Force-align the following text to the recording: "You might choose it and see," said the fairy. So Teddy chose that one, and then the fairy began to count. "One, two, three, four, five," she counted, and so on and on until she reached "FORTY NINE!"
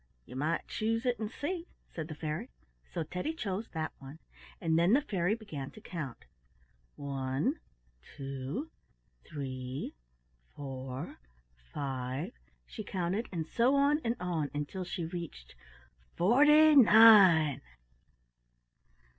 "You 0.25 0.35
might 0.35 0.67
choose 0.67 1.05
it 1.05 1.19
and 1.19 1.29
see," 1.29 1.67
said 1.87 2.07
the 2.07 2.15
fairy. 2.15 2.49
So 2.91 3.03
Teddy 3.03 3.33
chose 3.35 3.67
that 3.67 3.91
one, 3.99 4.17
and 4.59 4.79
then 4.79 4.93
the 4.93 5.01
fairy 5.03 5.35
began 5.35 5.69
to 5.69 5.79
count. 5.79 6.25
"One, 6.95 7.59
two, 8.01 8.71
three, 9.23 9.93
four, 10.55 11.19
five," 11.71 12.33
she 12.65 12.83
counted, 12.83 13.29
and 13.31 13.45
so 13.45 13.75
on 13.75 14.01
and 14.03 14.15
on 14.19 14.49
until 14.55 14.83
she 14.83 15.05
reached 15.05 15.53
"FORTY 16.15 16.75
NINE!" 16.77 17.61